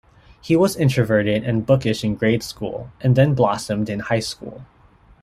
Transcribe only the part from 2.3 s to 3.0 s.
school